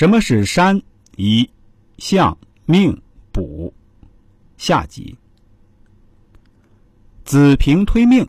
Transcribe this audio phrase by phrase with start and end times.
[0.00, 0.80] 什么是山？
[1.16, 1.50] 一、
[1.98, 3.70] 相、命、卜。
[4.56, 5.14] 下集。
[7.22, 8.26] 子平推命。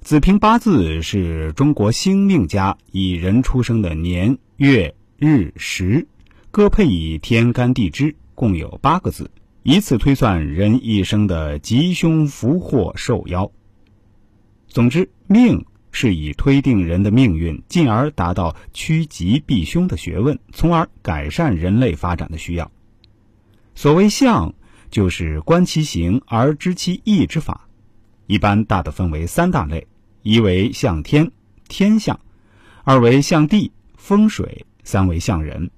[0.00, 6.04] 子平八字是中国星命家以人出生的年月日时，
[6.50, 9.30] 各配以天干地支，共有八个字，
[9.62, 13.48] 以此推算人一生的吉凶福祸寿夭。
[14.66, 22.68] 总之，命是以推定人的命运，进而达到趋吉避凶的学问，从而改善人类发展的需要。
[23.74, 24.52] 所谓相，
[24.90, 27.68] 就是观其形而知其意之法。
[28.26, 29.86] 一般大的分为三大类：
[30.22, 31.30] 一为象天，
[31.68, 32.16] 天象；
[32.84, 35.70] 二为象地，风水；三为象人，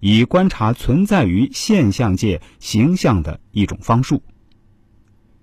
[0.00, 4.22] 以观察存在于现象界形象的一种方术。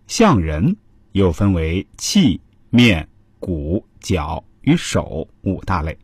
[0.06, 0.78] 象人
[1.14, 2.40] 又分为气、
[2.70, 3.08] 面、
[3.40, 5.98] 骨、脚与手五大类，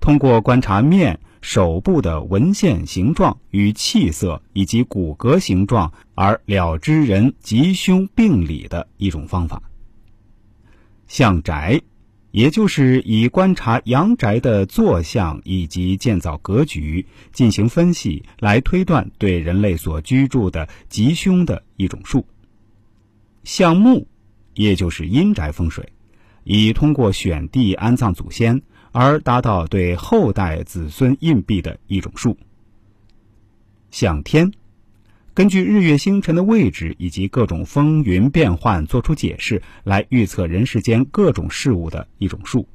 [0.00, 1.18] 通过观察面。
[1.44, 9.60] 手部的纹线形状与气色以及骨骼形状，而了知人吉凶病理的一种方法。
[11.08, 11.80] 相宅，
[12.30, 22.24] 也就是以观察阳宅的坐向以及建造格局进行分析，来推断对人类所居住的吉凶的一种术。
[23.42, 24.06] 相木，
[24.54, 25.92] 也就是阴宅风水，
[26.44, 28.62] 以通过选地安葬祖先。
[28.94, 32.36] 而达到对后代子孙印币的一种术。
[33.90, 34.52] 向天，
[35.32, 42.68] 根据日月星辰的位置以及各种风云变幻做出解释，来预测人世间各种事物的一种术。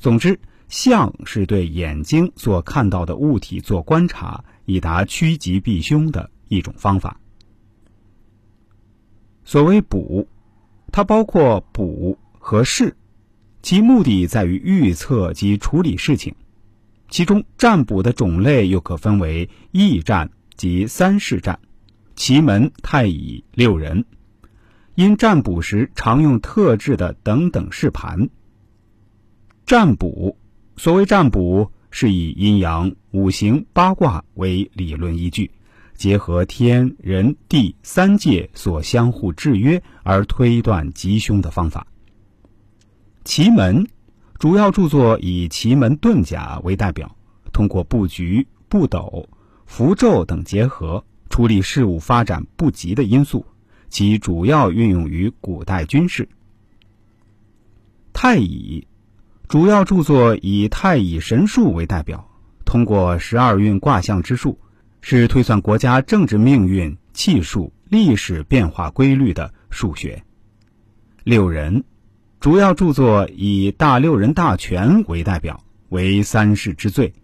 [0.00, 7.20] 总之，相是对眼睛所看到的物体做观察，以达趋吉避凶的一种方法。
[9.44, 10.26] 所谓卜，
[10.92, 12.94] 它包括卜和筮。
[13.62, 16.34] 其目的在于预测及处理事情，
[17.08, 21.60] 其中占卜的种类又可分为驿占及三世占，
[22.16, 24.04] 奇门、太乙、六人。
[24.94, 28.28] 因占卜时常用特制的等等式盘。
[29.64, 30.36] 占卜，
[30.76, 35.52] 所谓占卜，是以阴阳、五行、八卦为理论依据，
[35.94, 41.86] 结合天人地三界所相互制约而推断吉凶的方法。
[43.24, 43.86] 奇门
[44.38, 47.16] 主要著作以奇门遁甲为代表，
[47.52, 49.28] 通过布局、布斗、
[49.64, 53.46] 符咒等结合处理事物发展不吉的因素，
[53.88, 56.28] 其主要运用于古代军事。
[58.12, 58.86] 太乙
[59.48, 62.28] 主要著作以太乙神术为代表，
[62.64, 64.58] 通过十二运卦象之术，
[65.02, 70.24] 是推算国家政治命运、气数、历史变化规律的数学。
[71.22, 71.84] 六人。
[72.40, 77.14] 主要著作以《大六人大全》为代表，为三世之最，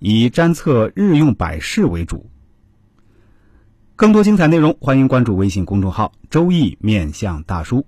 [0.00, 2.28] 以占测日用百事为主。
[3.94, 7.86] 更多精彩内容，欢迎关注微信公众号“周易面相大叔”。